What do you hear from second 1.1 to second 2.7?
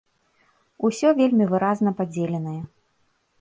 вельмі выразна падзеленае.